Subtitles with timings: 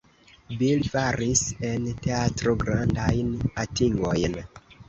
[0.61, 3.31] Bill faris en teatro grandajn
[3.67, 4.43] atingojn.